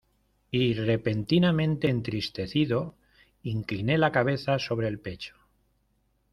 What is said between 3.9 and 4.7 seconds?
la cabeza